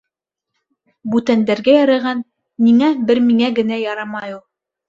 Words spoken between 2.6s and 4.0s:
ниңә бер миңә генә